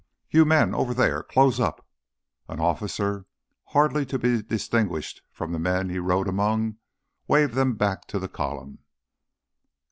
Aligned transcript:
"You 0.31 0.45
men 0.45 0.73
over 0.73 0.95
there 0.95 1.21
close 1.21 1.59
up!" 1.59 1.85
A 2.49 2.57
officer, 2.57 3.27
hardly 3.65 4.03
to 4.07 4.17
be 4.17 4.41
distinguished 4.41 5.21
from 5.31 5.51
the 5.51 5.59
men 5.59 5.89
he 5.89 5.99
rode 5.99 6.27
among, 6.27 6.77
waved 7.27 7.53
them 7.53 7.75
back 7.75 8.07
to 8.07 8.17
the 8.17 8.27
column. 8.27 8.79